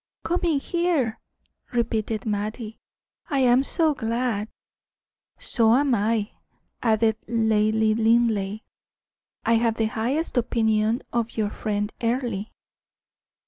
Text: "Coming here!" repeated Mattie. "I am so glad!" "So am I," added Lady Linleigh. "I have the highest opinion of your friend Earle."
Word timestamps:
"Coming 0.23 0.59
here!" 0.59 1.19
repeated 1.73 2.25
Mattie. 2.25 2.79
"I 3.29 3.37
am 3.41 3.61
so 3.61 3.93
glad!" 3.93 4.47
"So 5.37 5.75
am 5.75 5.93
I," 5.93 6.31
added 6.81 7.17
Lady 7.27 7.93
Linleigh. 7.93 8.61
"I 9.45 9.53
have 9.57 9.75
the 9.75 9.85
highest 9.85 10.37
opinion 10.37 11.03
of 11.13 11.37
your 11.37 11.51
friend 11.51 11.93
Earle." 12.01 12.45